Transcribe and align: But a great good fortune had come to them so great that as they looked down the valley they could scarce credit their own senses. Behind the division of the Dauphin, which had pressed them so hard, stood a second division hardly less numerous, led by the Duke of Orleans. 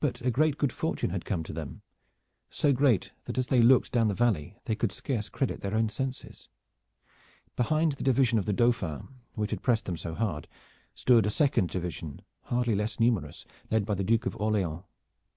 But 0.00 0.20
a 0.22 0.30
great 0.32 0.58
good 0.58 0.72
fortune 0.72 1.10
had 1.10 1.24
come 1.24 1.44
to 1.44 1.52
them 1.52 1.82
so 2.50 2.72
great 2.72 3.12
that 3.26 3.38
as 3.38 3.46
they 3.46 3.62
looked 3.62 3.92
down 3.92 4.08
the 4.08 4.12
valley 4.14 4.58
they 4.64 4.74
could 4.74 4.90
scarce 4.90 5.28
credit 5.28 5.60
their 5.60 5.76
own 5.76 5.88
senses. 5.88 6.48
Behind 7.54 7.92
the 7.92 8.02
division 8.02 8.40
of 8.40 8.44
the 8.44 8.52
Dauphin, 8.52 9.06
which 9.34 9.52
had 9.52 9.62
pressed 9.62 9.84
them 9.84 9.96
so 9.96 10.16
hard, 10.16 10.48
stood 10.96 11.26
a 11.26 11.30
second 11.30 11.70
division 11.70 12.22
hardly 12.46 12.74
less 12.74 12.98
numerous, 12.98 13.46
led 13.70 13.86
by 13.86 13.94
the 13.94 14.02
Duke 14.02 14.26
of 14.26 14.34
Orleans. 14.38 14.82